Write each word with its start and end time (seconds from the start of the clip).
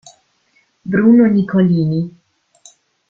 Bruno 0.91 1.27
Nicolini 1.29 2.01